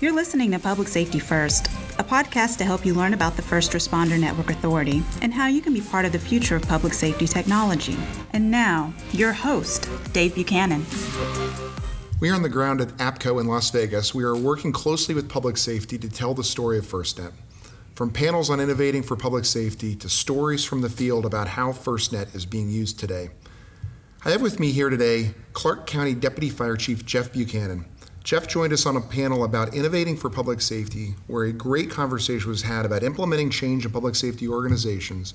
[0.00, 1.66] You're listening to Public Safety First,
[1.98, 5.60] a podcast to help you learn about the First Responder Network Authority and how you
[5.60, 7.96] can be part of the future of public safety technology.
[8.32, 10.86] And now, your host, Dave Buchanan.
[12.20, 14.14] We are on the ground at APCO in Las Vegas.
[14.14, 17.32] We are working closely with public safety to tell the story of FirstNet.
[17.96, 22.36] From panels on innovating for public safety to stories from the field about how FirstNet
[22.36, 23.30] is being used today.
[24.24, 27.84] I have with me here today Clark County Deputy Fire Chief Jeff Buchanan.
[28.28, 32.50] Jeff joined us on a panel about innovating for public safety, where a great conversation
[32.50, 35.32] was had about implementing change in public safety organizations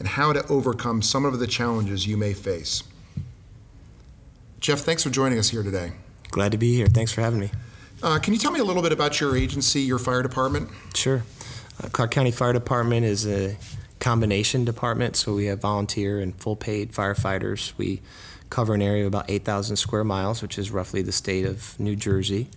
[0.00, 2.82] and how to overcome some of the challenges you may face.
[4.58, 5.92] Jeff, thanks for joining us here today.
[6.32, 6.88] Glad to be here.
[6.88, 7.52] Thanks for having me.
[8.02, 10.68] Uh, can you tell me a little bit about your agency, your fire department?
[10.96, 11.22] Sure.
[11.80, 13.56] Uh, Clark County Fire Department is a
[14.00, 17.72] combination department, so we have volunteer and full paid firefighters.
[17.78, 18.02] We
[18.52, 21.96] cover an area of about 8,000 square miles, which is roughly the state of New
[21.96, 22.48] Jersey.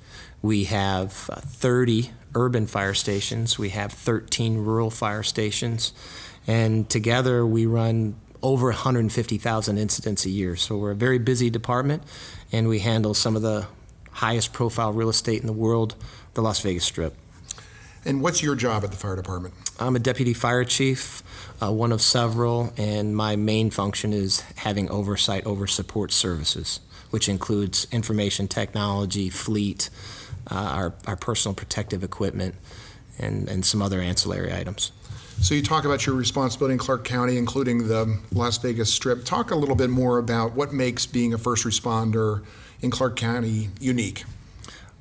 [0.41, 5.93] We have uh, 30 urban fire stations, we have 13 rural fire stations,
[6.45, 10.57] and together we run over 150,000 incidents a year.
[10.57, 12.03] So we're a very busy department,
[12.51, 13.65] and we handle some of the
[14.11, 15.95] highest profile real estate in the world,
[16.33, 17.15] the Las Vegas Strip.
[18.05, 19.55] And what's your job at the fire department?
[19.79, 21.23] I'm a deputy fire chief,
[21.61, 27.27] uh, one of several, and my main function is having oversight over support services, which
[27.27, 29.89] includes information technology, fleet,
[30.51, 32.53] uh, our, our personal protective equipment,
[33.17, 34.91] and, and some other ancillary items.
[35.41, 39.25] So you talk about your responsibility in Clark County, including the Las Vegas Strip.
[39.25, 42.43] Talk a little bit more about what makes being a first responder
[42.81, 44.25] in Clark County unique.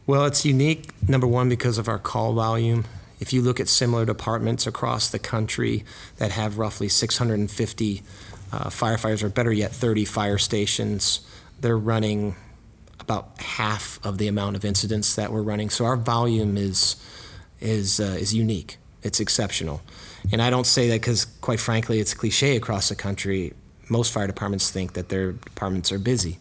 [0.07, 2.85] Well, it's unique, number one, because of our call volume.
[3.21, 5.83] If you look at similar departments across the country
[6.19, 8.03] that have roughly 650
[8.53, 11.27] uh, firefighters, or better yet, 30 fire stations,
[11.59, 12.37] they're running
[13.01, 15.71] about half of the amount of incidents that we're running.
[15.71, 16.97] So our volume is
[17.61, 18.77] is uh, is unique.
[19.03, 19.81] It's exceptional,
[20.31, 23.55] and I don't say that because, quite frankly, it's cliche across the country.
[23.89, 26.39] Most fire departments think that their departments are busy.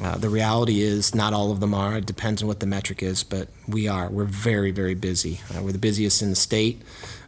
[0.00, 1.98] Uh, the reality is, not all of them are.
[1.98, 4.08] It depends on what the metric is, but we are.
[4.08, 5.40] We're very, very busy.
[5.54, 6.80] Uh, we're the busiest in the state.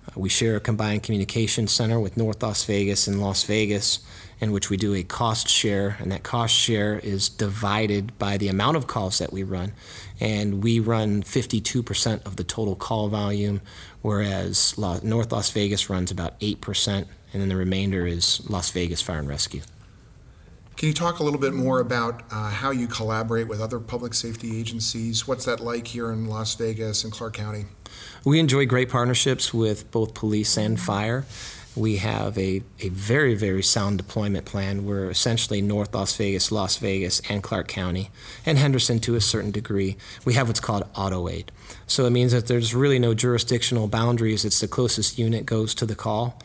[0.08, 3.98] Uh, we share a combined communication center with North Las Vegas and Las Vegas,
[4.41, 8.48] in which we do a cost share, and that cost share is divided by the
[8.48, 9.72] amount of calls that we run.
[10.19, 13.60] And we run 52% of the total call volume,
[14.00, 19.19] whereas North Las Vegas runs about 8%, and then the remainder is Las Vegas Fire
[19.19, 19.60] and Rescue.
[20.84, 24.12] Can you talk a little bit more about uh, how you collaborate with other public
[24.12, 25.27] safety agencies?
[25.27, 27.65] What's that like here in Las Vegas and Clark County?
[28.22, 31.25] We enjoy great partnerships with both police and fire.
[31.75, 34.84] We have a, a very, very sound deployment plan.
[34.84, 38.11] We're essentially North Las Vegas, Las Vegas, and Clark County,
[38.45, 39.97] and Henderson to a certain degree.
[40.27, 41.51] We have what's called auto aid.
[41.87, 44.45] So it means that there's really no jurisdictional boundaries.
[44.45, 46.39] It's the closest unit goes to the call.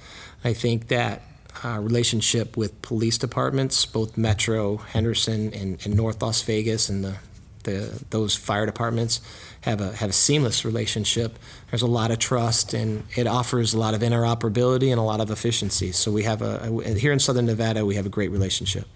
[0.45, 1.23] I think that
[1.63, 7.15] uh, relationship with police departments, both Metro, Henderson, and, and North Las Vegas, and the,
[7.63, 9.21] the those fire departments
[9.61, 11.37] have a have a seamless relationship.
[11.69, 15.19] There's a lot of trust, and it offers a lot of interoperability and a lot
[15.19, 15.91] of efficiency.
[15.91, 18.87] So we have a, a here in Southern Nevada, we have a great relationship.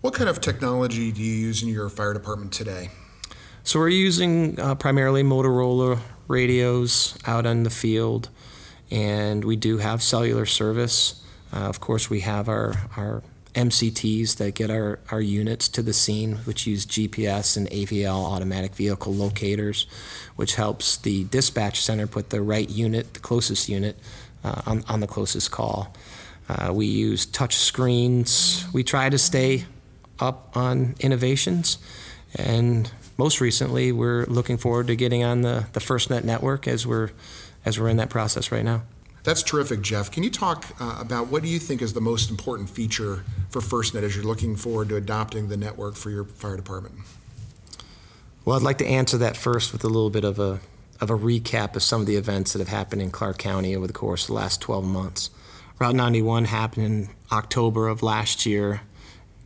[0.00, 2.90] What kind of technology do you use in your fire department today?
[3.64, 5.98] So we're using uh, primarily Motorola
[6.28, 8.28] radios out on the field
[8.90, 11.22] and we do have cellular service.
[11.52, 13.22] Uh, of course, we have our, our
[13.54, 18.74] MCTs that get our, our units to the scene, which use GPS and AVL automatic
[18.74, 19.86] vehicle locators,
[20.36, 23.98] which helps the dispatch center put the right unit, the closest unit,
[24.44, 25.92] uh, on, on the closest call.
[26.48, 28.64] Uh, we use touch screens.
[28.72, 29.64] We try to stay
[30.18, 31.78] up on innovations.
[32.34, 37.10] And most recently, we're looking forward to getting on the, the FirstNet network as we're
[37.68, 38.82] as we're in that process right now.
[39.24, 40.10] That's terrific, Jeff.
[40.10, 43.60] Can you talk uh, about what do you think is the most important feature for
[43.60, 46.94] FirstNet as you're looking forward to adopting the network for your fire department?
[48.44, 50.60] Well, I'd like to answer that first with a little bit of a
[51.00, 53.86] of a recap of some of the events that have happened in Clark County over
[53.86, 55.30] the course of the last 12 months.
[55.78, 58.80] Route 91 happened in October of last year,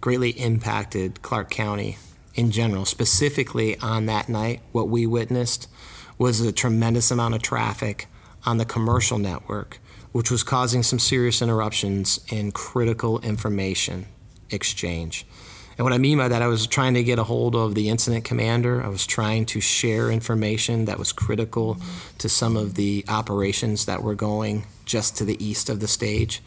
[0.01, 1.99] greatly impacted Clark County
[2.35, 2.87] in general.
[2.87, 5.69] Specifically on that night, what we witnessed
[6.17, 8.07] was a tremendous amount of traffic
[8.45, 9.79] on the commercial network,
[10.13, 14.07] which was causing some serious interruptions in critical information
[14.51, 15.27] exchange.
[15.79, 17.89] And what I mean by that, I was trying to get a hold of the
[17.89, 18.83] incident commander.
[18.83, 21.79] I was trying to share information that was critical
[22.19, 26.43] to some of the operations that were going just to the east of the stage.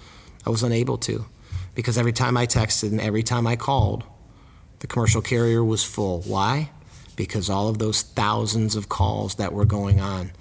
[0.45, 1.25] I was unable to
[1.73, 4.03] because every time I texted and every time I called,
[4.79, 6.21] the commercial carrier was full.
[6.21, 6.69] Why?
[7.15, 10.31] because all of those thousands of calls that were going on.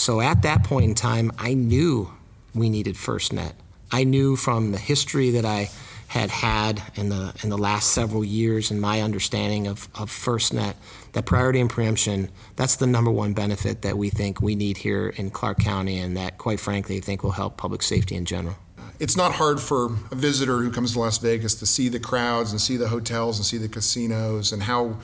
[0.00, 2.10] So at that point in time, I knew
[2.54, 3.52] we needed FirstNet.
[3.92, 5.68] I knew from the history that I
[6.08, 10.74] had had in the in the last several years and my understanding of, of FirstNet
[11.12, 15.10] that priority and preemption that's the number one benefit that we think we need here
[15.10, 18.56] in Clark County and that quite frankly I think will help public safety in general.
[18.98, 22.52] It's not hard for a visitor who comes to Las Vegas to see the crowds
[22.52, 24.96] and see the hotels and see the casinos and how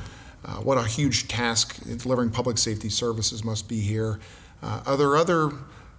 [0.43, 4.19] uh, what a huge task delivering public safety services must be here.
[4.63, 5.53] Uh, are there other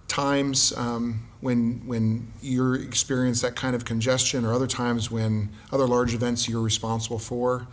[0.08, 5.86] times um, when when you experience that kind of congestion, or other times when other
[5.86, 7.68] large events you're responsible for,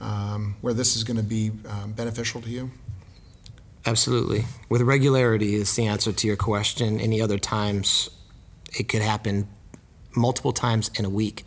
[0.00, 2.70] um, where this is going to be um, beneficial to you?
[3.86, 4.44] Absolutely.
[4.68, 7.00] With regularity is the answer to your question.
[7.00, 8.10] Any other times,
[8.78, 9.48] it could happen
[10.14, 11.44] multiple times in a week.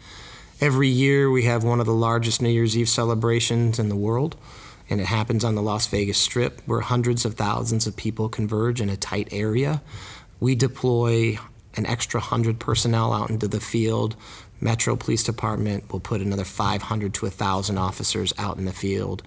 [0.60, 4.36] Every year, we have one of the largest New Year's Eve celebrations in the world
[4.92, 8.82] and it happens on the Las Vegas Strip where hundreds of thousands of people converge
[8.82, 9.82] in a tight area.
[10.42, 11.40] We deploy
[11.76, 14.18] an extra 100 personnel out into the field.
[14.60, 19.24] Metro Police Department will put another 500 to 1,000 officers out in the field.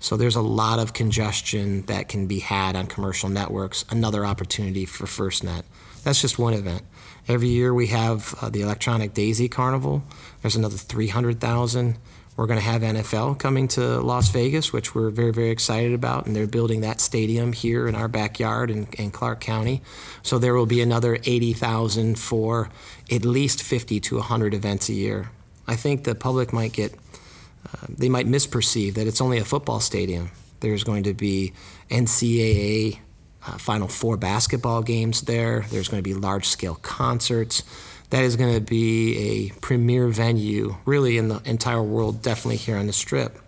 [0.00, 3.86] So there's a lot of congestion that can be had on commercial networks.
[3.88, 5.62] Another opportunity for FirstNet.
[6.04, 6.82] That's just one event.
[7.26, 10.04] Every year we have uh, the Electronic Daisy Carnival.
[10.42, 11.96] There's another 300,000.
[12.36, 16.26] We're going to have NFL coming to Las Vegas, which we're very, very excited about,
[16.26, 19.80] and they're building that stadium here in our backyard in, in Clark County.
[20.22, 22.68] So there will be another 80,000 for
[23.10, 25.30] at least 50 to 100 events a year.
[25.66, 29.80] I think the public might get, uh, they might misperceive that it's only a football
[29.80, 30.30] stadium.
[30.60, 31.54] There's going to be
[31.90, 32.98] NCAA
[33.46, 35.66] uh, Final Four basketball games there.
[35.70, 37.62] There's going to be large scale concerts
[38.10, 42.76] that is going to be a premier venue, really in the entire world, definitely here
[42.76, 43.38] on the Strip.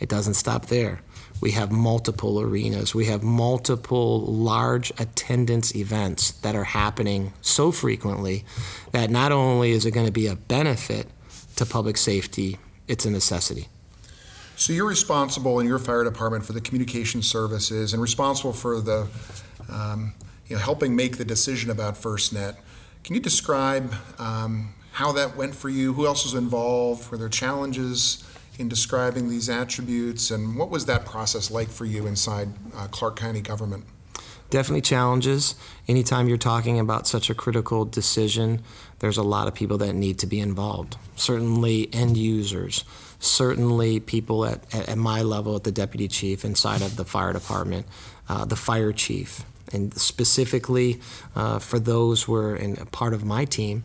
[0.00, 1.00] It doesn't stop there.
[1.40, 2.94] We have multiple arenas.
[2.94, 8.44] We have multiple large attendance events that are happening so frequently
[8.92, 11.08] that not only is it going to be a benefit
[11.56, 13.68] to public safety, it's a necessity.
[14.62, 19.08] So you're responsible in your fire department for the communication services and responsible for the,
[19.68, 20.14] um,
[20.46, 22.54] you know, helping make the decision about FirstNet.
[23.02, 25.94] Can you describe um, how that went for you?
[25.94, 27.10] Who else was involved?
[27.10, 28.22] Were there challenges
[28.56, 30.30] in describing these attributes?
[30.30, 33.84] And what was that process like for you inside uh, Clark County government?
[34.50, 35.56] Definitely challenges.
[35.88, 38.62] Anytime you're talking about such a critical decision,
[39.00, 40.98] there's a lot of people that need to be involved.
[41.16, 42.84] Certainly, end users,
[43.22, 47.86] certainly people at, at, my level, at the deputy chief, inside of the fire department,
[48.28, 51.00] uh, the fire chief, and specifically
[51.36, 53.84] uh, for those who are in part of my team,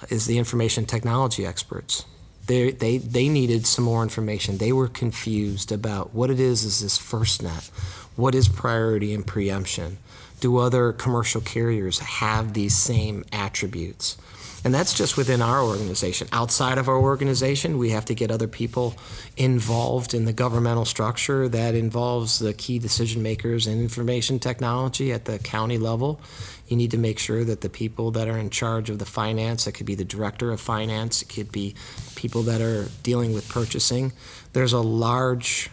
[0.00, 2.04] uh, is the information technology experts.
[2.46, 4.58] They, they, they needed some more information.
[4.58, 7.70] They were confused about what it is is this FirstNet,
[8.16, 9.98] what is priority and preemption.
[10.40, 14.16] Do other commercial carriers have these same attributes?
[14.64, 16.26] And that's just within our organization.
[16.32, 18.96] Outside of our organization, we have to get other people
[19.36, 25.24] involved in the governmental structure that involves the key decision makers in information technology at
[25.24, 26.20] the county level.
[26.66, 29.68] You need to make sure that the people that are in charge of the finance,
[29.68, 31.76] it could be the director of finance, it could be
[32.16, 34.12] people that are dealing with purchasing.
[34.52, 35.70] There's a large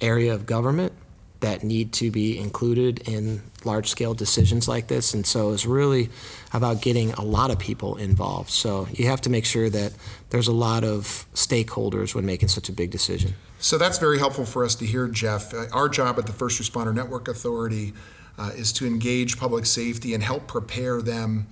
[0.00, 0.92] area of government
[1.40, 5.12] that need to be included in large scale decisions like this.
[5.14, 6.08] And so it's really
[6.52, 8.50] about getting a lot of people involved.
[8.50, 9.92] So you have to make sure that
[10.30, 13.34] there's a lot of stakeholders when making such a big decision.
[13.58, 15.52] So that's very helpful for us to hear, Jeff.
[15.52, 17.92] Uh, our job at the First Responder Network Authority
[18.38, 21.46] uh, is to engage public safety and help prepare them.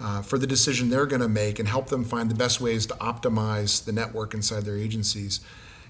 [0.00, 2.86] Uh, for the decision they're going to make and help them find the best ways
[2.86, 5.40] to optimize the network inside their agencies.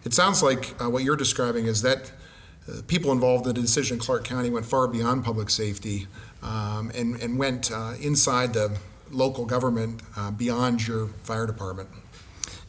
[0.03, 2.11] It sounds like uh, what you're describing is that
[2.69, 6.07] uh, people involved in the decision in Clark County went far beyond public safety
[6.43, 8.77] um, and, and went uh, inside the
[9.11, 11.89] local government uh, beyond your fire department.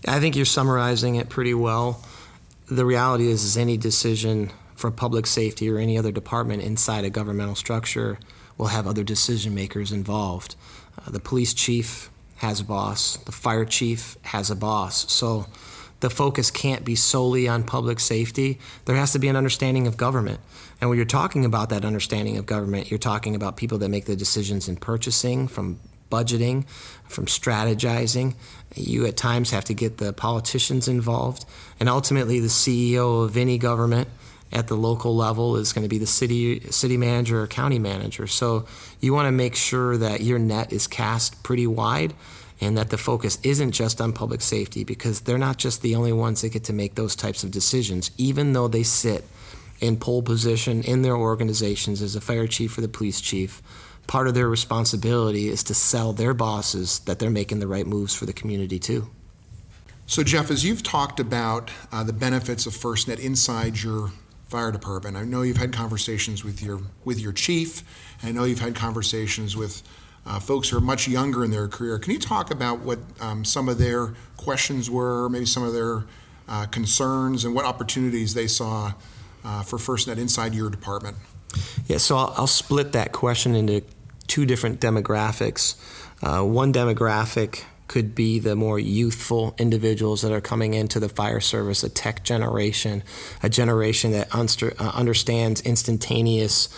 [0.08, 2.02] I think you're summarizing it pretty well.
[2.70, 7.10] The reality is, is any decision for public safety or any other department inside a
[7.10, 8.18] governmental structure
[8.58, 10.56] will have other decision makers involved.
[10.98, 15.12] Uh, the police chief has a boss, the fire chief has a boss.
[15.12, 15.48] So
[16.00, 18.60] the focus can't be solely on public safety.
[18.86, 20.40] There has to be an understanding of government.
[20.80, 24.06] And when you're talking about that understanding of government, you're talking about people that make
[24.06, 25.80] the decisions in purchasing, from
[26.10, 26.68] budgeting,
[27.08, 28.36] from strategizing.
[28.76, 31.46] You at times have to get the politicians involved.
[31.80, 34.08] And ultimately, the CEO of any government
[34.52, 38.26] at the local level is going to be the city city manager or county manager.
[38.26, 38.66] So
[39.00, 42.14] you want to make sure that your net is cast pretty wide
[42.62, 46.14] and that the focus isn't just on public safety because they're not just the only
[46.14, 49.24] ones that get to make those types of decisions, even though they sit
[49.80, 53.62] in pole position in their organizations as a fire chief or the police chief,
[54.08, 58.14] part of their responsibility is to sell their bosses that they're making the right moves
[58.14, 59.10] for the community too.
[60.06, 64.12] So, Jeff, as you've talked about uh, the benefits of FirstNet inside your
[64.48, 67.84] fire department, I know you've had conversations with your with your chief.
[68.24, 69.84] I know you've had conversations with
[70.26, 72.00] uh, folks who are much younger in their career.
[72.00, 76.06] Can you talk about what um, some of their questions were, maybe some of their
[76.48, 78.94] uh, concerns, and what opportunities they saw
[79.44, 81.18] uh, for FirstNet inside your department?
[81.86, 83.84] Yeah, so I'll, I'll split that question into
[84.28, 85.76] two different demographics.
[86.22, 91.40] Uh, one demographic could be the more youthful individuals that are coming into the fire
[91.40, 93.04] service, a tech generation,
[93.42, 96.70] a generation that unster- uh, understands instantaneous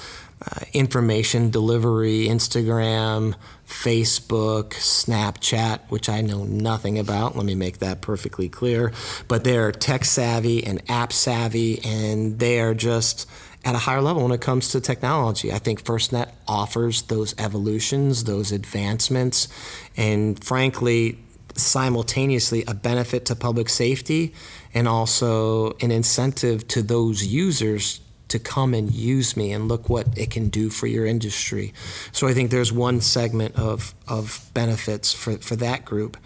[0.42, 3.36] uh, information delivery, Instagram,
[3.68, 7.36] Facebook, Snapchat, which I know nothing about.
[7.36, 8.92] Let me make that perfectly clear.
[9.28, 13.30] But they're tech savvy and app savvy, and they are just
[13.64, 15.54] at a higher level when it comes to technology.
[15.54, 19.48] I think FirstNet offers those evolutions, those advancements,
[19.96, 21.20] and frankly,
[21.56, 24.34] simultaneously a benefit to public safety
[24.74, 28.00] and also an incentive to those users
[28.32, 31.74] to come and use me and look what it can do for your industry.
[32.12, 36.18] So I think there's one segment of, of benefits for, for that group.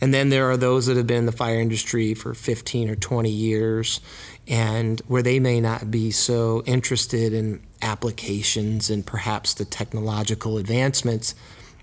[0.00, 2.94] And then there are those that have been in the fire industry for 15 or
[2.94, 4.00] 20 years
[4.46, 11.34] and where they may not be so interested in applications and perhaps the technological advancements.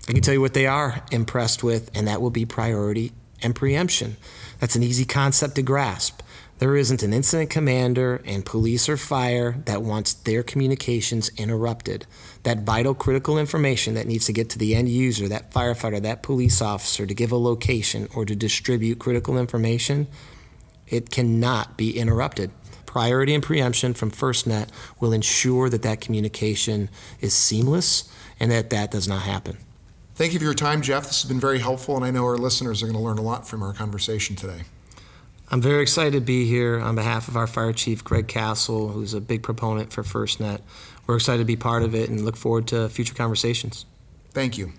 [0.08, 3.54] I can tell you what they are impressed with, and that will be priority and
[3.54, 4.16] preemption.
[4.58, 6.22] That's an easy concept to grasp.
[6.58, 12.06] There isn't an incident commander in police or fire that wants their communications interrupted.
[12.44, 16.22] That vital critical information that needs to get to the end user, that firefighter, that
[16.22, 20.06] police officer to give a location or to distribute critical information,
[20.86, 22.50] it cannot be interrupted.
[22.86, 26.88] Priority and preemption from FirstNet will ensure that that communication
[27.20, 28.10] is seamless
[28.40, 29.58] and that that does not happen.
[30.14, 31.04] Thank you for your time, Jeff.
[31.04, 33.22] This has been very helpful, and I know our listeners are going to learn a
[33.22, 34.62] lot from our conversation today.
[35.48, 39.14] I'm very excited to be here on behalf of our fire chief, Greg Cassell, who's
[39.14, 40.60] a big proponent for FirstNet.
[41.06, 43.86] We're excited to be part of it and look forward to future conversations.
[44.32, 44.72] Thank you.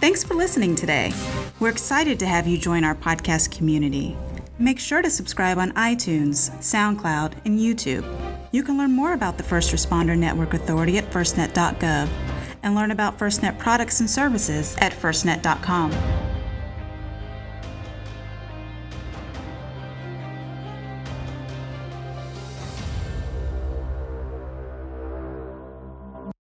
[0.00, 1.12] Thanks for listening today.
[1.58, 4.16] We're excited to have you join our podcast community.
[4.58, 8.04] Make sure to subscribe on iTunes, SoundCloud, and YouTube.
[8.52, 12.08] You can learn more about the First Responder Network Authority at firstnet.gov
[12.62, 16.31] and learn about FirstNet products and services at firstnet.com.